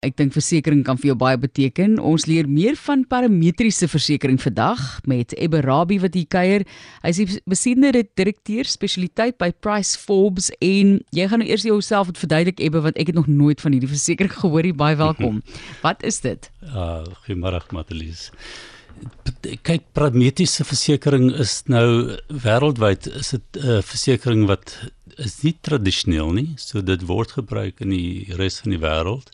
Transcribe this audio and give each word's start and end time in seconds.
Ek 0.00 0.14
dink 0.16 0.32
versekerings 0.32 0.86
kan 0.86 0.96
vir 0.96 1.10
jou 1.10 1.14
baie 1.20 1.36
beteken. 1.36 1.98
Ons 2.00 2.24
leer 2.24 2.46
meer 2.48 2.78
van 2.86 3.02
parametriese 3.04 3.84
versekerings 3.84 4.46
vandag 4.46 4.80
met 5.04 5.34
Ebbe 5.36 5.60
Rabbi 5.66 5.98
wat 6.00 6.16
hier 6.16 6.30
kuier. 6.32 6.64
Hy 7.02 7.12
is 7.12 7.20
die 7.20 7.42
besiende 7.52 7.90
direkteur 8.16 8.64
spesialiteit 8.64 9.36
by 9.36 9.50
Price 9.52 10.00
Forbes 10.00 10.48
en 10.64 10.96
jy 11.12 11.28
gaan 11.28 11.44
nou 11.44 11.50
eers 11.50 11.68
jouself 11.68 12.08
moet 12.08 12.22
verduidelik 12.22 12.64
Ebbe 12.64 12.80
want 12.88 12.96
ek 12.96 13.12
het 13.12 13.20
nog 13.20 13.28
nooit 13.28 13.60
van 13.60 13.76
hierdie 13.76 13.92
versekering 13.92 14.32
gehoor 14.32 14.70
nie. 14.70 14.72
Baie 14.72 14.96
welkom. 14.96 15.44
wat 15.84 16.00
is 16.00 16.22
dit? 16.24 16.48
Uh, 16.64 17.04
goeiemôre 17.26 17.60
Matelies. 17.76 18.30
Kyk, 19.44 19.92
parametriese 19.92 20.64
versekerings 20.64 21.36
is 21.44 21.56
nou 21.68 22.16
wêreldwyd 22.32 23.04
is 23.20 23.36
dit 23.36 23.60
'n 23.60 23.68
uh, 23.68 23.82
versekerings 23.84 24.48
wat 24.48 24.78
is 25.20 25.42
nie 25.44 25.58
tradisioneel 25.60 26.32
nie. 26.32 26.50
So 26.56 26.80
dit 26.80 27.04
word 27.04 27.36
gebruik 27.36 27.84
in 27.84 27.92
die 27.92 28.32
res 28.40 28.64
van 28.64 28.72
die 28.72 28.80
wêreld. 28.80 29.28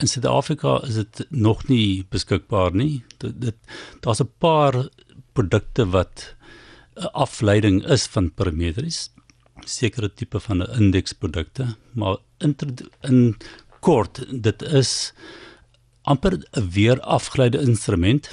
In 0.00 0.08
Suid-Afrika 0.08 0.78
is 0.88 0.94
dit 0.94 1.26
nog 1.28 1.66
nie 1.68 2.06
beskikbaar 2.08 2.72
nie. 2.72 3.02
Dit, 3.20 3.40
dit 3.40 3.56
daar's 4.00 4.22
'n 4.22 4.32
paar 4.38 4.88
produkte 5.32 5.84
wat 5.92 6.34
'n 6.96 7.12
afleiding 7.12 7.84
is 7.86 8.06
van 8.06 8.32
parametries, 8.34 9.10
sekere 9.64 10.08
tipe 10.14 10.40
van 10.40 10.62
'n 10.62 10.72
indeksprodukte, 10.80 11.76
maar 11.92 12.16
in 12.38 12.56
in 13.00 13.36
kort 13.80 14.24
dit 14.42 14.62
is 14.62 15.12
amper 16.02 16.32
'n 16.52 16.70
weer 16.70 17.00
afgeleide 17.00 17.60
instrument. 17.60 18.30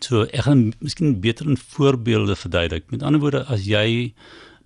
So 0.00 0.22
ek 0.22 0.42
gaan 0.42 0.72
miskien 0.78 1.20
beter 1.20 1.46
in 1.46 1.56
voorbeelde 1.56 2.36
verduidelik. 2.36 2.90
Met 2.90 3.02
ander 3.02 3.20
woorde, 3.20 3.44
as 3.44 3.64
jy 3.64 4.14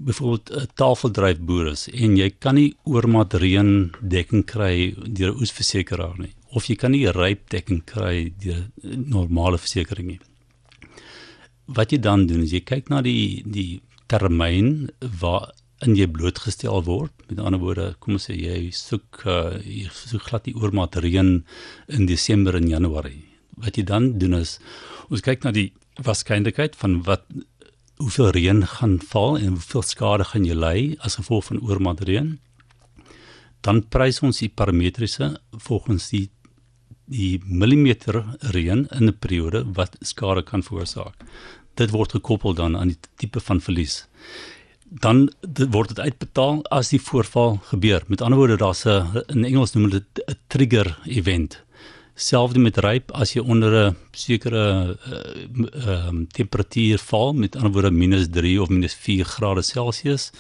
byvoorbeeld 0.07 0.51
'n 0.51 0.69
tafeldryfboer 0.75 1.73
is 1.73 1.89
en 1.89 2.17
jy 2.17 2.31
kan 2.39 2.55
nie 2.55 2.75
oormaat 2.85 3.35
reën 3.35 3.93
dekking 4.01 4.45
kry 4.45 4.95
deur 5.07 5.33
'n 5.33 5.41
oesversekeraar 5.41 6.19
nie 6.19 6.35
of 6.53 6.69
jy 6.69 6.77
kan 6.77 6.93
nie 6.93 7.09
ryp 7.09 7.49
dekking 7.53 7.83
kry 7.89 8.33
deur 8.43 8.69
normale 8.83 9.59
versekerings 9.59 10.09
nie. 10.09 10.21
Wat 11.67 11.93
jy 11.93 11.99
dan 11.99 12.27
doen 12.29 12.45
is 12.45 12.53
jy 12.53 12.61
kyk 12.61 12.91
na 12.93 13.01
die 13.05 13.43
die 13.47 13.81
termyn 14.13 14.91
waar 15.21 15.53
in 15.83 15.97
jy 15.97 16.07
blootgestel 16.07 16.85
word. 16.87 17.13
Met 17.29 17.41
ander 17.41 17.61
woorde, 17.63 17.93
kom 18.01 18.19
ons 18.19 18.29
sê 18.29 18.37
jy 18.37 18.71
soek 18.77 19.25
uh, 19.27 19.59
jy 19.65 19.89
soek 19.91 20.29
glad 20.29 20.47
die 20.47 20.57
oormaat 20.59 20.99
reën 21.01 21.33
in 21.89 22.11
Desember 22.11 22.59
en 22.59 22.69
Januarie. 22.71 23.25
Wat 23.63 23.79
jy 23.79 23.87
dan 23.89 24.13
doen 24.21 24.39
is 24.43 24.59
ons 25.09 25.25
kyk 25.25 25.47
na 25.47 25.55
die 25.55 25.71
waarskynlikheid 26.03 26.77
van 26.81 27.01
wat 27.09 27.25
hoeveel 28.03 28.31
reën 28.35 28.67
gaan 28.67 28.99
val 29.13 29.37
en 29.39 29.57
hoeveel 29.57 29.83
skade 29.87 30.25
gaan 30.31 30.47
jy 30.49 30.57
ly 30.59 30.79
as 31.07 31.19
gevolg 31.21 31.49
van 31.51 31.61
oormaat 31.63 32.03
reën. 32.09 32.35
Dan 33.63 33.83
prys 33.95 34.21
ons 34.27 34.43
die 34.43 34.51
parametriese 34.51 35.37
volgens 35.69 36.11
die 36.15 36.29
die 37.13 37.41
millimeter 37.45 38.23
reën 38.55 38.87
in 38.97 39.09
'n 39.09 39.19
periode 39.19 39.65
wat 39.79 39.97
skade 40.01 40.43
kan 40.43 40.63
veroorsaak. 40.63 41.15
Dit 41.75 41.91
word 41.91 42.13
gekoppel 42.13 42.55
dan 42.55 42.77
aan 42.77 42.89
die 42.89 42.99
tipe 43.17 43.41
van 43.41 43.61
verlies. 43.61 44.07
Dan 44.89 45.31
dit 45.41 45.73
word 45.73 45.89
dit 45.89 46.01
uitbetaal 46.01 46.65
as 46.71 46.89
die 46.89 47.01
voorval 47.01 47.61
gebeur. 47.71 48.03
Met 48.07 48.21
ander 48.21 48.39
woorde, 48.39 48.57
daar's 48.57 48.87
'n 48.87 49.23
in 49.29 49.45
Engels 49.45 49.73
noem 49.73 49.85
hulle 49.85 50.01
dit 50.01 50.25
'n 50.29 50.39
trigger 50.49 50.99
event 51.05 51.63
selfs 52.15 52.57
met 52.61 52.79
ryp 52.79 53.13
as 53.17 53.33
jy 53.35 53.41
onder 53.41 53.73
'n 53.91 53.97
sekere 54.13 54.97
ehm 55.07 55.65
uh, 55.65 55.87
uh, 55.87 56.27
temperatuur 56.33 56.99
val 56.99 57.33
met 57.33 57.57
ander 57.57 57.73
woorde 57.73 57.91
minus 57.91 58.29
3 58.29 58.61
of 58.61 58.69
minus 58.69 58.95
4 58.95 59.25
grade 59.25 59.63
Celsius 59.63 60.31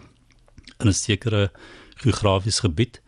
in 0.81 0.89
'n 0.89 0.93
sekere 0.93 1.51
geografiese 1.97 2.61
gebied. 2.61 3.01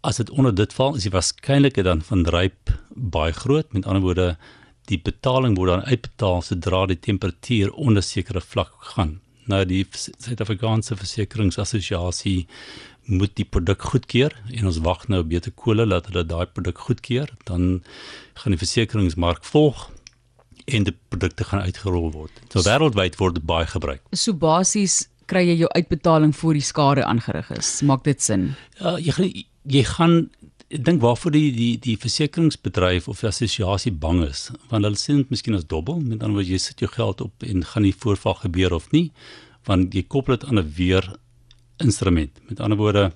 As 0.00 0.16
dit 0.16 0.30
onder 0.30 0.54
dit 0.54 0.72
val 0.72 0.94
is 0.94 1.02
die 1.02 1.10
waarskynlikheid 1.10 1.84
dan 1.84 2.02
van 2.02 2.26
ryp 2.26 2.70
baie 2.94 3.32
groot. 3.32 3.72
Met 3.72 3.86
ander 3.86 4.02
woorde 4.02 4.36
die 4.88 5.00
betaling 5.02 5.56
word 5.56 5.70
dan 5.70 5.84
uitbetaal 5.84 6.42
sodra 6.42 6.86
die 6.86 6.98
temperatuur 6.98 7.72
onder 7.72 8.02
sekere 8.02 8.40
vlak 8.40 8.72
gaan. 8.94 9.20
Nou 9.48 9.64
die 9.64 9.86
Suid-Afrikaanse 9.92 10.96
Versekeringsassosiasie 10.96 12.46
moet 13.08 13.34
die 13.40 13.46
produk 13.48 13.82
goedkeur 13.90 14.34
en 14.52 14.70
ons 14.70 14.80
wag 14.84 15.06
nou 15.08 15.22
beter 15.24 15.52
kole 15.56 15.86
dat 15.88 16.10
hulle 16.10 16.24
daai 16.28 16.46
produk 16.46 16.78
goedkeur 16.88 17.30
dan 17.48 17.80
gaan 18.40 18.54
die 18.54 18.60
versekeringsmark 18.60 19.44
volg 19.48 19.88
en 20.68 20.84
die 20.84 20.94
produkte 21.08 21.46
gaan 21.48 21.64
uitgerol 21.64 22.10
word. 22.12 22.42
So 22.52 22.60
wêreldwyd 22.66 23.16
word 23.20 23.38
dit 23.38 23.46
baie 23.48 23.66
gebruik. 23.66 24.02
So 24.12 24.36
basies 24.36 25.06
kry 25.28 25.44
jy 25.48 25.62
jou 25.62 25.70
uitbetaling 25.72 26.34
voor 26.36 26.56
die 26.56 26.64
skade 26.64 27.04
aangerig 27.04 27.50
is. 27.56 27.78
Maak 27.88 28.04
dit 28.04 28.20
sin? 28.24 28.52
Ja, 28.80 28.96
jy 29.00 29.16
gaan 29.16 29.32
jy 29.68 29.84
gaan 29.84 30.14
ek 30.68 30.84
dink 30.84 31.00
waarvoor 31.00 31.32
die 31.32 31.48
die 31.56 31.74
die 31.80 31.96
versekeringsbedryf 32.00 33.08
of 33.08 33.24
assosiasie 33.24 33.92
bang 33.92 34.20
is, 34.26 34.48
want 34.68 34.84
hulle 34.84 35.00
sien 35.00 35.22
dit 35.22 35.30
miskien 35.32 35.56
as 35.56 35.64
dobbel, 35.64 36.00
met 36.00 36.20
ander 36.20 36.36
woorde 36.36 36.52
jy 36.52 36.60
sit 36.60 36.84
jou 36.84 36.90
geld 36.92 37.22
op 37.24 37.44
en 37.44 37.64
gaan 37.64 37.86
die 37.88 37.94
voorval 37.96 38.36
gebeur 38.42 38.76
of 38.76 38.90
nie, 38.92 39.08
want 39.68 39.96
jy 39.96 40.04
koppel 40.04 40.36
dit 40.36 40.44
aan 40.48 40.60
'n 40.60 40.72
weer 40.76 41.08
instrument. 41.84 42.32
Met 42.48 42.60
ander 42.60 42.78
woorde 42.78 43.12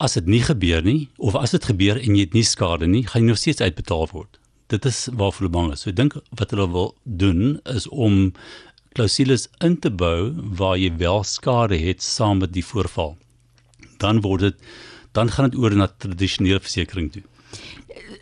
as 0.00 0.16
dit 0.16 0.26
nie 0.26 0.42
gebeur 0.42 0.82
nie 0.82 1.08
of 1.18 1.36
as 1.36 1.52
dit 1.56 1.64
gebeur 1.72 2.00
en 2.00 2.16
jy 2.16 2.24
het 2.24 2.36
nie 2.36 2.46
skade 2.46 2.88
nie, 2.88 3.04
gaan 3.06 3.26
jy 3.26 3.34
nog 3.34 3.40
steeds 3.40 3.60
uitbetaal 3.60 4.08
word. 4.14 4.38
Dit 4.72 4.86
is 4.88 5.08
waarvoor 5.12 5.44
hulle 5.44 5.54
bang 5.56 5.72
is. 5.74 5.84
So 5.84 5.90
ek 5.92 5.98
dink 5.98 6.16
wat 6.38 6.54
hulle 6.54 6.68
wil 6.72 6.94
doen 7.04 7.58
is 7.68 7.88
om 7.90 8.30
klausules 8.96 9.48
in 9.66 9.76
te 9.82 9.90
bou 9.90 10.32
waar 10.58 10.78
jy 10.80 10.92
wel 10.98 11.24
skade 11.26 11.78
het 11.78 12.02
saam 12.02 12.40
met 12.42 12.54
die 12.56 12.64
voorval. 12.64 13.16
Dan 14.00 14.22
word 14.24 14.48
dit 14.48 14.70
dan 15.12 15.30
gaan 15.30 15.50
dit 15.50 15.58
oor 15.58 15.74
na 15.74 15.86
tradisionele 15.86 16.60
versekerings 16.60 17.12
toe 17.12 17.26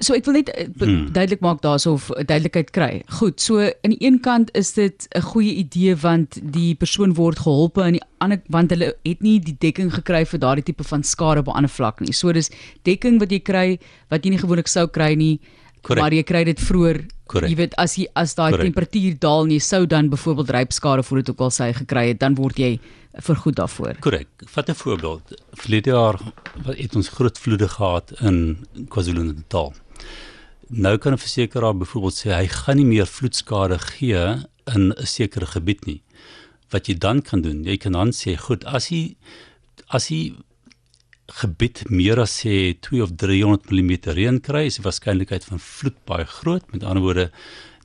so 0.05 0.15
ek 0.15 0.27
wil 0.29 0.37
net 0.39 0.51
uh, 0.53 0.67
hmm. 0.79 1.09
duidelik 1.15 1.43
maak 1.45 1.61
daarsof 1.65 2.09
duidelikheid 2.17 2.71
kry. 2.75 2.91
Goed, 3.19 3.41
so 3.43 3.63
aan 3.63 3.95
die 3.95 4.01
een 4.05 4.21
kant 4.25 4.53
is 4.59 4.73
dit 4.77 5.09
'n 5.17 5.25
goeie 5.33 5.55
idee 5.63 5.97
want 5.97 6.39
die 6.43 6.75
persoon 6.75 7.15
word 7.15 7.39
geholpe 7.45 7.83
en 7.83 7.99
die 7.99 8.05
ander 8.19 8.41
want 8.49 8.71
hulle 8.71 8.95
het 9.05 9.23
nie 9.23 9.39
die 9.41 9.57
dekking 9.59 9.93
gekry 9.95 10.25
vir 10.25 10.41
daardie 10.41 10.65
tipe 10.65 10.85
van 10.85 11.03
skade 11.03 11.41
op 11.41 11.49
'n 11.49 11.59
ander 11.59 11.71
vlak 11.71 12.01
nie. 12.01 12.13
So 12.13 12.33
dis 12.33 12.51
dekking 12.83 13.19
wat 13.19 13.31
jy 13.31 13.41
kry 13.41 13.79
wat 14.09 14.25
jy 14.25 14.31
nie 14.31 14.43
gewoonlik 14.45 14.69
sou 14.69 14.87
kry 14.87 15.15
nie. 15.15 15.41
Correct. 15.83 16.03
Maar 16.03 16.13
jy 16.13 16.23
kry 16.23 16.45
dit 16.45 16.61
vroeër. 16.61 17.07
Jy 17.33 17.57
weet 17.57 17.75
as 17.77 17.97
jy 17.99 18.07
as 18.15 18.35
daai 18.35 18.57
temperatuur 18.57 19.19
daal 19.21 19.45
en 19.45 19.51
jy 19.51 19.61
sou 19.61 19.87
dan 19.87 20.09
byvoorbeeld 20.09 20.51
rypskade 20.51 21.03
voor 21.03 21.17
dit 21.17 21.31
ook 21.31 21.41
al 21.41 21.51
sy 21.51 21.73
gekry 21.73 22.09
het, 22.09 22.21
dan 22.21 22.35
word 22.35 22.57
jy 22.59 22.79
vergoed 23.25 23.57
daarvoor. 23.57 23.99
Korrek. 24.01 24.29
Vat 24.47 24.69
'n 24.69 24.75
voorbeeld. 24.75 25.23
Verlede 25.53 25.91
jaar 25.91 26.19
het 26.65 26.97
ons 26.97 27.09
groot 27.09 27.39
vloede 27.39 27.69
gehad 27.69 28.13
in 28.21 28.67
KwaZulu-Natal. 28.89 29.75
Nou 30.69 30.99
kan 30.99 31.13
'n 31.13 31.19
versekeraar 31.19 31.77
byvoorbeeld 31.77 32.15
sê 32.15 32.31
hy 32.33 32.47
gaan 32.47 32.77
nie 32.77 32.85
meer 32.85 33.07
vloedskade 33.07 33.79
gee 33.79 34.45
in 34.75 34.93
'n 34.93 35.07
sekere 35.07 35.47
gebied 35.47 35.87
nie. 35.87 36.03
Wat 36.71 36.87
jy 36.87 36.95
dan 36.99 37.23
kan 37.23 37.41
doen, 37.41 37.65
jy 37.65 37.77
kan 37.77 37.93
dan 37.93 38.11
sê, 38.13 38.37
goed, 38.37 38.65
as 38.65 38.89
jy 38.89 39.17
as 39.89 40.09
jy 40.09 40.35
gebied 41.29 41.85
meer 41.91 42.21
as 42.23 42.33
sê 42.41 42.75
2 42.81 43.03
of 43.05 43.17
300 43.21 43.71
mm 43.71 43.93
reën 44.17 44.41
kry, 44.41 44.67
is 44.67 44.79
die 44.79 44.85
waarskynlikheid 44.87 45.45
van 45.45 45.61
vloed 45.61 45.99
baie 46.09 46.25
groot. 46.25 46.65
Met 46.73 46.85
ander 46.85 47.05
woorde, 47.05 47.29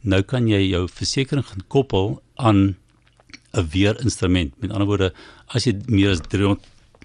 nou 0.01 0.21
kan 0.23 0.47
jy 0.47 0.61
jou 0.69 0.87
versekering 0.87 1.45
gaan 1.45 1.65
koppel 1.67 2.21
aan 2.35 2.75
'n 3.53 3.67
weerinstrument. 3.73 4.53
Met 4.61 4.71
ander 4.71 4.87
woorde, 4.87 5.13
as 5.47 5.65
jy 5.65 5.73
meer 5.87 6.11
as 6.11 6.21
300 6.21 6.61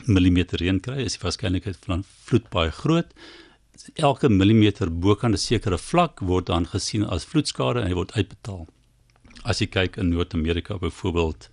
mm 0.06 0.38
reën 0.62 0.80
kry, 0.80 1.04
is 1.04 1.18
die 1.18 1.24
waarskynlikheid 1.26 1.76
van 1.84 2.04
vloed 2.24 2.48
baie 2.50 2.70
groot 2.70 3.12
elke 3.94 4.28
millimeter 4.28 4.90
bokant 4.90 5.34
'n 5.34 5.38
sekere 5.38 5.78
vlak 5.78 6.20
word 6.20 6.46
dan 6.46 6.66
gesien 6.66 7.04
as 7.04 7.24
vloedskade 7.24 7.80
en 7.80 7.88
hy 7.88 7.94
word 7.94 8.12
uitbetaal. 8.12 8.66
As 9.44 9.60
jy 9.60 9.66
kyk 9.66 9.96
in 9.96 10.10
Noord-Amerika 10.10 10.78
byvoorbeeld, 10.78 11.48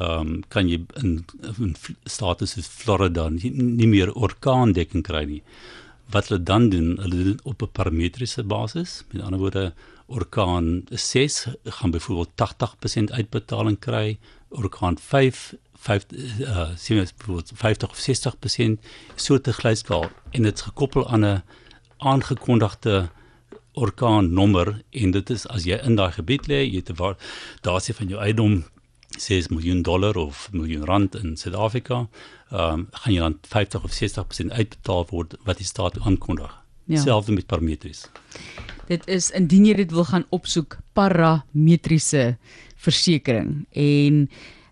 ehm 0.00 0.20
um, 0.20 0.42
kan 0.48 0.68
jy 0.68 0.80
in, 1.02 1.18
in 1.58 1.74
state 2.04 2.46
soos 2.48 2.68
Florida 2.80 3.28
nie, 3.28 3.50
nie 3.52 3.88
meer 3.90 4.12
orkaandekking 4.16 5.04
kry 5.04 5.24
nie. 5.28 5.42
Wat 6.14 6.30
hulle 6.30 6.42
dan 6.42 6.70
doen, 6.72 6.94
hulle 7.02 7.24
doen 7.24 7.40
op 7.44 7.62
'n 7.62 7.72
parametriese 7.78 8.44
basis. 8.44 9.04
Met 9.12 9.22
ander 9.22 9.40
woorde, 9.40 9.72
orkaan 10.06 10.84
6 10.90 11.46
gaan 11.64 11.90
byvoorbeeld 11.90 12.30
80% 12.34 13.12
uitbetaling 13.12 13.78
kry, 13.78 14.18
orkaan 14.48 14.98
5 14.98 15.54
5 15.80 16.04
uh, 16.12 16.68
sien 16.76 16.96
jy 16.96 17.06
byvoorbeeld 17.16 17.52
50 17.54 17.90
of 17.90 17.98
60% 17.98 18.90
so 19.14 19.38
te 19.38 19.52
gelyskaal 19.52 20.10
en 20.30 20.42
dit's 20.42 20.66
gekoppel 20.68 21.08
aan 21.08 21.24
'n 21.24 21.42
aangekondigde 21.96 23.08
orkaan 23.72 24.32
nommer 24.32 24.82
en 24.90 25.10
dit 25.10 25.30
is 25.30 25.46
as 25.46 25.64
jy 25.64 25.78
in 25.84 25.96
daai 25.96 26.12
gebied 26.12 26.46
lê, 26.48 26.64
jy 26.64 26.82
het 26.84 26.96
waar 26.96 27.16
daar 27.60 27.80
sê 27.80 27.94
van 27.94 28.08
jou 28.08 28.20
eiendom 28.20 28.64
6 29.18 29.48
miljoen 29.48 29.82
dollar 29.82 30.16
of 30.16 30.48
miljoen 30.52 30.84
rand 30.84 31.14
in 31.14 31.36
Suid-Afrika, 31.36 32.06
ehm 32.50 32.72
um, 32.72 32.86
gaan 32.90 33.12
jy 33.12 33.20
dan 33.20 33.38
50 33.42 33.84
of 33.84 33.92
60% 33.92 34.52
uitbetaal 34.52 35.06
word 35.10 35.36
wat 35.44 35.58
die 35.58 35.66
staat 35.66 35.98
aankondig. 36.00 36.54
Ja. 36.84 37.00
Selfs 37.00 37.28
met 37.28 37.46
parameters. 37.46 38.06
Dit 38.86 39.06
is 39.06 39.30
indien 39.30 39.68
jy 39.68 39.74
dit 39.74 39.92
wil 39.94 40.04
gaan 40.04 40.24
opsoek 40.34 40.78
parametriese 40.92 42.36
versekerings 42.76 43.66
en 43.70 44.24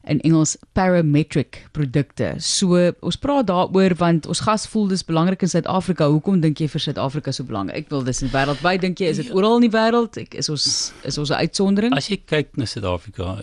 in 0.08 0.20
Engels 0.26 0.56
parametric 0.76 1.62
produkte. 1.76 2.34
So 2.42 2.80
ons 3.04 3.18
praat 3.20 3.48
daaroor 3.50 3.94
want 4.00 4.28
ons 4.30 4.42
gas 4.46 4.66
voel 4.72 4.88
dis 4.92 5.04
belangrik 5.06 5.44
in 5.44 5.52
Suid-Afrika. 5.52 6.08
Hoekom 6.10 6.40
dink 6.44 6.62
jy 6.62 6.68
vir 6.72 6.84
Suid-Afrika 6.86 7.32
so 7.34 7.46
belangrik? 7.48 7.84
Ek 7.84 7.92
wil 7.92 8.04
dis 8.06 8.22
in 8.24 8.32
wêreldwyd 8.32 8.84
dink 8.84 9.02
jy 9.02 9.12
is 9.12 9.22
dit 9.22 9.32
oral 9.36 9.58
in 9.60 9.68
die 9.68 9.74
wêreld? 9.74 10.20
Ek 10.20 10.38
is 10.40 10.48
ons 10.52 10.68
is 11.08 11.18
ons 11.18 11.30
'n 11.30 11.40
uitsondering? 11.44 11.96
As 11.96 12.08
jy 12.08 12.20
kyk 12.24 12.56
na 12.56 12.64
Suid-Afrika, 12.64 13.40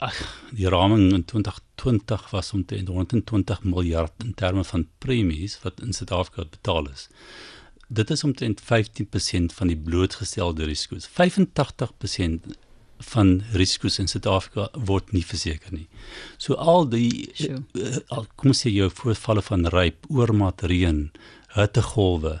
ag 0.00 0.16
die 0.52 0.68
raming 0.68 1.12
in 1.12 1.24
2020 1.24 2.32
was 2.32 2.52
omtrent 2.52 2.88
120 2.88 3.64
miljard 3.64 4.12
in 4.24 4.34
terme 4.34 4.64
van 4.64 4.86
premies 4.98 5.58
wat 5.62 5.80
in 5.80 5.92
Suid-Afrika 5.92 6.44
betaal 6.50 6.90
is 6.90 7.08
dit 7.88 8.10
is 8.10 8.24
omtrent 8.24 8.60
15% 8.60 9.54
van 9.56 9.70
die 9.70 9.76
blootgestelde 9.76 10.64
risiko's. 10.68 11.08
85% 11.08 12.56
van 13.12 13.42
risiko's 13.52 13.98
in 13.98 14.08
Suid-Afrika 14.10 14.68
word 14.88 15.12
nie 15.12 15.24
verseker 15.24 15.72
nie. 15.72 15.86
So 16.38 16.54
al 16.54 16.88
die 16.90 17.30
sure. 17.34 17.62
uh, 17.74 18.00
al 18.08 18.26
kom 18.36 18.52
sê 18.52 18.72
jy 18.72 18.90
voorvalle 18.90 19.42
van 19.42 19.66
ryp, 19.74 20.06
oormat 20.10 20.62
reën, 20.62 21.08
hittegolwe 21.54 22.40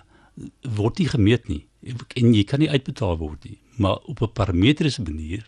word 0.78 0.98
nie 0.98 1.08
gemeet 1.08 1.48
nie 1.48 1.64
en 2.18 2.34
jy 2.34 2.44
kan 2.44 2.60
nie 2.62 2.70
uitbetaal 2.70 3.18
word 3.18 3.44
nie. 3.44 3.58
Maar 3.78 3.98
op 4.10 4.22
'n 4.22 4.32
parametriese 4.32 5.02
manier 5.02 5.46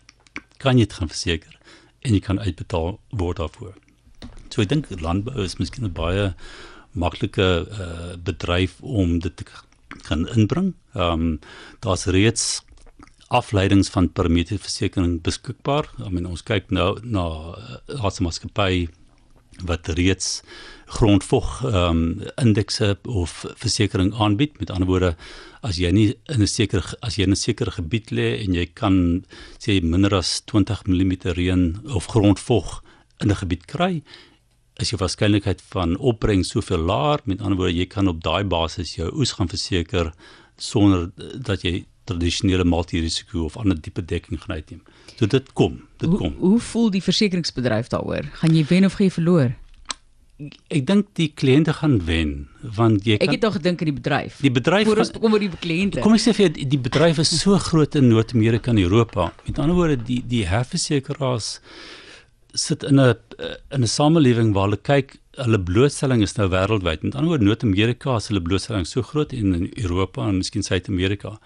kan 0.57 0.77
jy 0.77 0.85
dit 0.85 0.93
gaan 0.93 1.09
verseker 1.09 1.59
en 2.01 2.13
jy 2.13 2.19
kan 2.19 2.39
uitbetaal 2.39 2.99
word 3.09 3.37
daarvoor. 3.37 3.75
So 4.49 4.61
ek 4.61 4.69
dink 4.69 4.89
landbou 5.01 5.43
is 5.43 5.57
miskien 5.59 5.85
'n 5.85 5.93
baie 5.93 6.33
maklike 6.91 7.67
uh, 7.67 8.15
bedryf 8.17 8.81
om 8.81 9.19
dit 9.19 9.35
te 9.35 9.45
kan 10.07 10.27
inbring. 10.27 10.73
Ehm 10.93 11.11
um, 11.11 11.39
daar's 11.79 12.05
reeds 12.05 12.63
afleidings 13.31 13.89
van 13.93 14.09
parameterversekering 14.11 15.21
beskikbaar. 15.23 15.87
I 16.03 16.09
mean 16.09 16.27
ons 16.27 16.43
kyk 16.43 16.71
nou 16.75 16.97
na 17.03 17.27
Haase 18.01 18.23
Maatskappy 18.25 18.89
wat 19.67 19.87
reeds 19.97 20.41
grondvog 20.91 21.61
ehm 21.63 22.01
um, 22.01 22.01
indekse 22.41 22.97
of 23.07 23.45
versekerings 23.55 24.15
aanbied. 24.15 24.59
Met 24.59 24.71
ander 24.71 24.87
woorde, 24.87 25.15
as 25.61 25.79
jy 25.79 25.91
nie 25.91 26.07
in 26.27 26.41
'n 26.41 26.47
sekere 26.47 26.97
as 27.01 27.15
jy 27.15 27.23
in 27.23 27.31
'n 27.31 27.35
sekere 27.35 27.71
gebied 27.71 28.11
lê 28.11 28.43
en 28.43 28.53
jy 28.53 28.65
kan 28.73 29.25
sê 29.59 29.81
minder 29.81 30.15
as 30.15 30.41
20 30.45 30.83
mm 30.87 31.13
reën 31.37 31.63
of 31.95 32.07
grondvog 32.07 32.83
in 33.21 33.29
'n 33.29 33.35
gebied 33.35 33.65
kry, 33.67 34.03
is 34.79 34.89
jou 34.89 34.99
waarskynlikheid 34.99 35.61
van 35.61 35.97
opbrengs 35.97 36.49
soveel 36.49 36.79
laer. 36.79 37.19
Met 37.25 37.41
ander 37.41 37.57
woorde, 37.57 37.77
jy 37.77 37.85
kan 37.85 38.07
op 38.07 38.21
daai 38.23 38.43
basis 38.43 38.95
jou 38.95 39.11
oes 39.13 39.31
gaan 39.31 39.47
verseker 39.47 40.13
sonder 40.57 41.11
dat 41.43 41.61
jy 41.61 41.85
tradisionele 42.09 42.65
multirisiko 42.65 43.45
of 43.45 43.57
ander 43.57 43.79
tipe 43.79 44.03
dekking 44.05 44.41
gaan 44.41 44.55
uitneem. 44.55 44.81
So 45.17 45.29
dit 45.29 45.53
kom, 45.53 45.81
dit 46.01 46.09
hoe, 46.09 46.17
kom. 46.17 46.35
Hoe 46.39 46.59
voel 46.59 46.89
die 46.93 47.03
versekeringsbedryf 47.03 47.91
daaroor? 47.93 48.29
Gaan 48.41 48.55
jy 48.57 48.65
wen 48.69 48.85
of 48.85 48.97
gaan 48.97 49.07
jy 49.07 49.15
verloor? 49.17 49.51
Ek 50.73 50.85
dink 50.89 51.11
die 51.19 51.29
kliënte 51.37 51.73
gaan 51.77 51.99
wen 52.07 52.33
want 52.61 53.05
jy 53.05 53.19
kan 53.19 53.27
Ek 53.29 53.35
het 53.35 53.43
nog 53.45 53.57
gedink 53.59 53.83
aan 53.83 53.91
die 53.91 53.97
bedryf. 53.99 54.39
Die 54.41 54.53
bedryf 54.53 54.87
voor 54.89 55.03
ons 55.03 55.11
kom 55.13 55.35
oor 55.37 55.43
die 55.43 55.51
kliënte. 55.53 56.01
Kom 56.01 56.17
ek 56.17 56.23
sê 56.23 56.33
vir 56.33 56.47
jou 56.47 56.67
die 56.73 56.81
bedryf 56.81 57.21
is 57.21 57.33
so 57.43 57.59
groot 57.61 57.97
in 57.99 58.09
Noord-Amerika 58.09 58.73
en 58.73 58.81
Europa. 58.81 59.29
Met 59.45 59.61
ander 59.61 59.77
woorde 59.77 59.99
die 60.01 60.21
die 60.25 60.45
herversekeraars 60.49 61.59
sit 62.57 62.83
in 62.83 62.99
'n 62.99 63.15
in 63.69 63.83
'n 63.83 63.87
samelewing 63.87 64.53
waar 64.53 64.69
hulle 64.69 64.81
kyk 64.81 65.19
hulle 65.39 65.59
blootstelling 65.59 66.21
is 66.21 66.35
nou 66.35 66.49
wêreldwyd. 66.49 67.03
Met 67.03 67.15
ander 67.15 67.29
woorde 67.31 67.45
Noord-Amerika 67.45 68.15
is 68.15 68.27
hulle 68.27 68.41
blootstelling 68.41 68.87
so 68.87 69.01
groot 69.01 69.31
en 69.33 69.53
in 69.53 69.69
Europa 69.75 70.27
en 70.27 70.41
miskien 70.41 70.63
Suid-Amerika. 70.63 71.37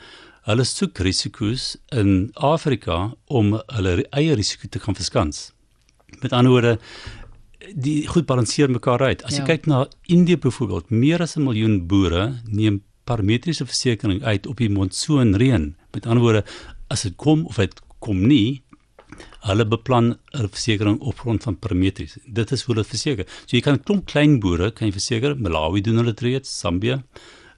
Hulle 0.45 0.62
soek 0.62 1.00
risiko's 1.01 1.71
in 1.89 2.30
Afrika 2.38 3.15
om 3.33 3.56
hulle 3.74 4.03
eie 4.13 4.36
risiko 4.38 4.68
te 4.69 4.81
kan 4.81 4.94
verskans. 4.94 5.47
Met 6.21 6.36
ander 6.38 6.53
woorde 6.53 6.74
die 7.74 8.03
goed 8.06 8.27
balanseer 8.30 8.69
mekaar 8.69 9.01
uit. 9.01 9.24
As 9.25 9.39
jy 9.39 9.42
ja. 9.42 9.47
kyk 9.56 9.65
na 9.65 9.80
Indië 10.06 10.38
byvoorbeeld, 10.38 10.92
meer 10.94 11.24
as 11.25 11.36
'n 11.36 11.47
miljoen 11.47 11.88
boere 11.88 12.42
neem 12.45 12.83
parametriese 13.09 13.65
versekerings 13.65 14.24
uit 14.24 14.45
op 14.45 14.57
die 14.62 14.69
monsoonreën. 14.69 15.75
Met 15.94 16.06
ander 16.06 16.21
woorde, 16.21 16.44
as 16.94 17.01
dit 17.01 17.15
kom 17.15 17.45
of 17.45 17.56
dit 17.56 17.81
kom 18.00 18.27
nie, 18.27 18.62
hulle 19.50 19.65
beplan 19.65 20.13
'n 20.13 20.47
versekerings 20.47 21.01
op 21.01 21.19
grond 21.19 21.44
van 21.44 21.57
parameters. 21.57 22.18
Dit 22.27 22.51
is 22.51 22.63
hoe 22.63 22.75
hulle 22.75 22.86
verseker. 22.86 23.25
So 23.45 23.57
jy 23.57 23.62
kan 23.62 23.74
'n 23.74 23.83
klomp 23.83 24.06
klein 24.06 24.39
boere 24.39 24.71
kan 24.71 24.88
jy 24.88 24.94
verseker. 24.94 25.36
Malawi 25.36 25.81
doen 25.81 25.97
hulle 25.97 26.13
reeds, 26.13 26.59
Zambia 26.59 27.03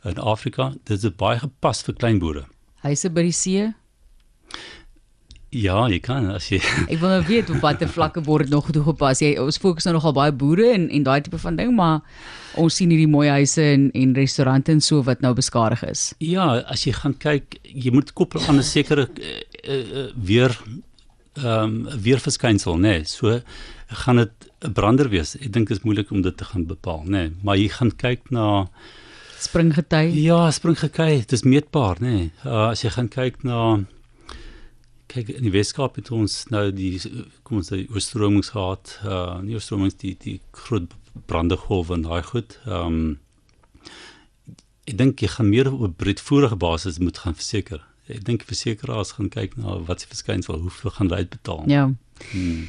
in 0.05 0.17
Afrika. 0.17 0.73
Dit 0.85 1.03
is 1.03 1.15
baie 1.15 1.39
gepas 1.39 1.83
vir 1.83 1.93
klein 1.95 2.19
boere. 2.19 2.47
Huise 2.85 3.09
by 3.09 3.24
die 3.27 3.35
see? 3.35 3.68
Ja, 5.56 5.85
jy 5.88 6.01
kan 6.03 6.25
as 6.33 6.50
jy 6.51 6.59
Ek 6.91 7.00
wil 7.00 7.13
nou 7.13 7.21
weet 7.27 7.50
op 7.53 7.62
watter 7.63 7.88
vlakke 7.88 8.21
word 8.25 8.51
nog 8.51 8.68
toegepas. 8.75 9.21
Jy 9.24 9.38
ons 9.39 9.59
fokus 9.63 9.88
nou 9.88 9.95
nogal 9.95 10.13
baie 10.18 10.33
boere 10.35 10.74
en 10.74 10.89
en 10.91 11.06
daai 11.07 11.21
tipe 11.24 11.39
van 11.39 11.56
ding, 11.56 11.71
maar 11.77 12.01
ons 12.59 12.75
sien 12.75 12.91
hierdie 12.91 13.07
mooi 13.09 13.29
huise 13.31 13.63
en 13.63 13.88
en 13.95 14.15
restaurante 14.18 14.75
en 14.75 14.83
so 14.83 15.06
wat 15.07 15.24
nou 15.24 15.31
beskadig 15.38 15.85
is. 15.88 16.09
Ja, 16.19 16.50
as 16.68 16.83
jy 16.83 16.94
gaan 17.00 17.15
kyk, 17.21 17.62
jy 17.63 17.95
moet 17.95 18.12
koppel 18.18 18.44
aan 18.44 18.59
'n 18.59 18.68
sekere 18.68 19.07
uh, 19.07 19.39
uh, 19.63 20.09
weer 20.15 20.51
ehm 21.38 21.88
um, 21.88 22.01
weerverskynsel 22.01 22.77
nê. 22.81 23.00
Nee. 23.00 23.03
So 23.06 23.39
gaan 24.03 24.18
dit 24.18 24.51
'n 24.68 24.73
brander 24.73 25.09
wees. 25.09 25.35
Ek 25.39 25.53
dink 25.53 25.68
dit 25.69 25.77
is 25.77 25.83
moeilik 25.83 26.12
om 26.12 26.21
dit 26.21 26.38
te 26.38 26.44
gaan 26.44 26.65
bepaal 26.65 27.03
nê. 27.06 27.09
Nee. 27.09 27.31
Maar 27.44 27.57
jy 27.57 27.69
gaan 27.69 27.95
kyk 27.95 28.31
na 28.31 28.68
springgety. 29.39 30.03
Ja, 30.21 30.51
springgety, 30.51 31.19
dit 31.23 31.31
is 31.31 31.43
meetbaar 31.43 32.01
nê. 32.03 32.13
Nee. 32.15 32.31
Uh, 32.45 32.69
as 32.71 32.83
jy 32.83 32.91
gaan 32.95 33.09
kyk 33.13 33.43
na 33.47 33.83
kyk 35.07 35.29
in 35.37 35.45
die 35.47 35.53
Weskaap 35.53 35.95
het 35.95 36.11
ons 36.11 36.45
nou 36.51 36.71
die 36.75 36.99
kom 37.47 37.61
ons 37.61 37.71
sê 37.71 37.85
oorstromings 37.87 38.51
gehad. 38.55 38.97
Uh 39.05 39.39
nie 39.43 39.55
oorstromings 39.55 39.99
die 40.03 40.15
die 40.19 40.39
groot 40.51 40.91
brandegolwe 41.27 41.95
en 41.95 42.07
daai 42.09 42.23
goed. 42.23 42.59
Ehm 42.65 42.99
um, 42.99 43.07
ek 44.87 44.95
dink 44.95 45.21
jy 45.21 45.27
gaan 45.27 45.49
meer 45.49 45.67
op 45.67 45.81
'n 45.83 45.95
breedvoerige 45.99 46.55
basis 46.55 46.99
moet 46.99 47.17
gaan 47.19 47.35
verseker 47.35 47.83
ek 48.07 48.23
dink 48.27 48.43
versekerings 48.47 49.13
gaan 49.17 49.29
kyk 49.31 49.55
na 49.59 49.77
wat 49.87 50.01
se 50.01 50.11
verskynsel 50.11 50.61
hoeveel 50.63 50.93
gaan 50.95 51.09
hulle 51.09 51.23
uitbetaal. 51.23 51.63
Ja. 51.71 51.83
Hmm. 52.31 52.67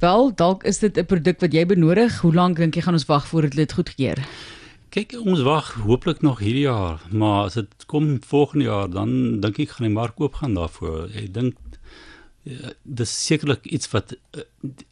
Wel, 0.00 0.30
dalk 0.34 0.64
is 0.64 0.78
dit 0.78 0.96
'n 0.96 1.06
produk 1.06 1.40
wat 1.40 1.52
jy 1.52 1.66
benodig. 1.66 2.20
Hoe 2.20 2.34
lank 2.34 2.56
dink 2.56 2.74
jy 2.74 2.82
gaan 2.82 2.94
ons 2.94 3.06
wag 3.06 3.26
voordat 3.26 3.56
dit 3.56 3.72
goedkeur? 3.72 4.18
Kyk, 4.90 5.12
ons 5.22 5.44
wag 5.46 5.68
hooplik 5.84 6.18
nog 6.26 6.40
hierdie 6.42 6.64
jaar, 6.64 6.98
maar 7.14 7.44
as 7.46 7.54
dit 7.54 7.84
kom 7.86 8.16
volgende 8.26 8.64
jaar, 8.64 8.88
dan 8.90 9.38
dink 9.38 9.60
ek 9.62 9.76
gaan 9.76 9.86
die 9.86 9.94
mark 9.94 10.18
oop 10.18 10.40
gaan 10.40 10.56
daarvoor. 10.58 11.12
Ek 11.14 11.28
dink 11.36 11.60
ja, 12.42 12.72
dis 12.82 13.12
sekerlik 13.28 13.68
iets 13.70 13.86
wat 13.92 14.16
eh, 14.34 14.42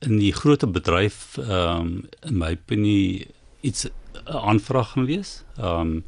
in 0.07 0.21
die 0.21 0.31
groot 0.37 0.63
bedryf 0.71 1.35
ehm 1.43 1.83
um, 1.83 1.91
in 2.31 2.39
my 2.39 2.53
opinie 2.55 3.27
iets 3.67 3.89
'n 3.89 4.39
aanvraag 4.53 4.95
gaan 4.95 5.11
wees. 5.11 5.43
Ehm 5.59 5.81
um, 5.81 6.05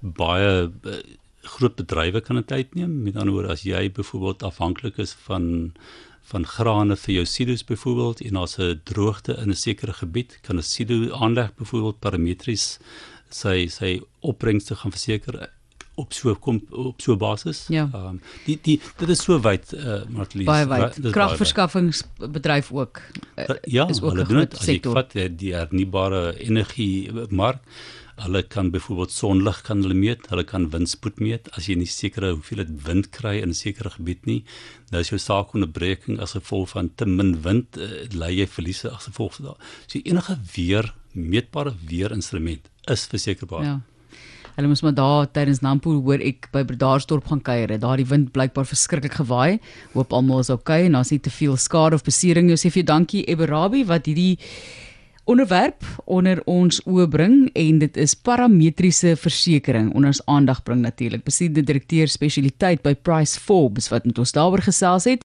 baie 0.00 0.72
groot 1.42 1.76
bedrywe 1.76 2.24
kan 2.24 2.40
dit 2.40 2.52
uitneem. 2.52 3.02
Met 3.02 3.16
ander 3.16 3.34
woorde, 3.34 3.52
as 3.52 3.68
jy 3.68 3.90
byvoorbeeld 3.92 4.42
afhanklik 4.42 4.96
is 4.98 5.12
van 5.28 5.74
van 6.32 6.46
grane 6.46 6.96
vir 6.96 7.14
jou 7.14 7.24
silo's 7.28 7.64
byvoorbeeld 7.64 8.20
en 8.24 8.36
as 8.36 8.56
'n 8.58 8.80
droogte 8.84 9.36
in 9.36 9.50
'n 9.50 9.62
sekere 9.66 9.92
gebied, 9.92 10.38
kan 10.40 10.56
'n 10.56 10.62
silo 10.62 11.12
aanleg 11.12 11.54
byvoorbeeld 11.54 12.00
parametries 12.00 12.78
sy 13.34 13.66
sy 13.72 13.98
opbrengste 14.20 14.78
gaan 14.80 14.94
verseker 14.94 15.40
op 15.94 16.12
so 16.12 16.34
kom 16.42 16.58
op 16.70 17.02
so 17.02 17.16
basis. 17.16 17.66
Ja. 17.70 17.88
Ehm 17.92 18.06
um, 18.16 18.20
die 18.46 18.58
die 18.62 18.78
dit 18.98 19.08
is 19.14 19.22
so 19.22 19.40
wyd 19.40 19.72
eh 19.72 19.84
uh, 19.84 19.98
Martlies. 20.08 20.46
Baie 20.46 20.66
wyd. 20.70 21.00
Kragverskaffingsbedryf 21.14 22.72
ook 22.72 23.02
uh, 23.36 23.58
ja, 23.62 23.88
is 23.88 24.02
ook 24.02 24.18
'n 24.18 24.24
groot 24.24 24.56
sektor. 24.58 24.96
As 24.96 25.12
jy 25.12 25.20
vat 25.20 25.38
die 25.38 25.54
hernubare 25.54 26.38
energie 26.38 27.12
mark 27.30 27.62
Hulle 28.14 28.42
kan 28.42 28.70
byvoorbeeld 28.70 29.10
sonlig 29.10 29.60
kan 29.66 29.80
hulle 29.82 29.94
meet, 29.94 30.28
hulle 30.30 30.44
kan 30.46 30.68
windspoed 30.70 31.18
meet 31.18 31.48
as 31.58 31.66
jy 31.66 31.74
nie 31.80 31.88
seker 31.90 32.28
hoeveel 32.28 32.60
dit 32.62 32.74
wind 32.86 33.08
kry 33.10 33.40
in 33.42 33.50
'n 33.50 33.58
sekere 33.58 33.90
gebied 33.90 34.26
nie. 34.26 34.44
Nou 34.90 35.00
as 35.00 35.10
jou 35.10 35.18
saak 35.18 35.54
onderbreking 35.54 36.20
as 36.20 36.36
gevolg 36.38 36.68
van 36.68 36.90
te 36.94 37.06
min 37.06 37.42
wind, 37.42 37.76
uh, 37.76 38.06
lei 38.14 38.36
jy 38.38 38.46
verliese 38.46 38.90
as 38.90 39.10
gevolg 39.10 39.34
van 39.34 39.44
daai. 39.44 39.58
So 39.86 39.98
enige 39.98 40.38
weer 40.54 40.94
meetbare 41.14 41.74
weerinstrument 41.88 42.70
is 42.90 43.06
versekerbaar. 43.10 43.64
Ja. 43.64 43.80
Hulle 44.54 44.70
moes 44.70 44.84
maar 44.86 44.94
daar 44.94 45.26
tydens 45.34 45.64
Nampo 45.66 45.90
hoor 46.06 46.22
ek 46.22 46.46
by 46.54 46.62
Bredasdorp 46.66 47.26
gaan 47.26 47.42
kuier. 47.42 47.72
Daar 47.82 47.98
die 47.98 48.06
wind 48.06 48.30
blykbaar 48.36 48.68
verskriklik 48.70 49.16
gewaai. 49.18 49.58
Hoop 49.96 50.14
almal 50.14 50.44
is 50.44 50.50
okay 50.54 50.84
en 50.86 50.94
daar's 50.94 51.10
nie 51.10 51.18
te 51.18 51.32
veel 51.34 51.56
skade 51.58 51.98
of 51.98 52.06
besering. 52.06 52.52
Ons 52.54 52.62
sê 52.62 52.70
vir 52.70 52.84
jou 52.84 52.90
dankie 52.92 53.24
Eberabi 53.26 53.82
wat 53.88 54.06
hierdie 54.06 54.38
onderwerp 55.24 55.84
onder 56.04 56.40
ons 56.50 56.80
oë 56.84 57.06
bring 57.08 57.36
en 57.56 57.78
dit 57.80 57.96
is 58.00 58.12
parametriese 58.14 59.14
versekerings 59.16 59.94
onder 59.94 60.12
ons 60.12 60.20
aandag 60.30 60.60
bring 60.66 60.82
natuurlik. 60.84 61.24
Besiede 61.24 61.62
direkteur 61.64 62.10
spesialiteit 62.12 62.82
by 62.84 62.94
Price 62.94 63.40
Forbes 63.40 63.88
wat 63.92 64.04
met 64.04 64.18
ons 64.18 64.34
daaroor 64.36 64.62
gesels 64.64 65.06
het. 65.08 65.22